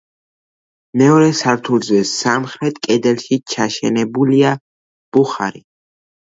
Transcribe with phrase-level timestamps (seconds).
[1.01, 4.57] მეორე სართულზე, სამხრეთ კედელში ჩაშენებულია
[5.15, 5.67] ბუხარი.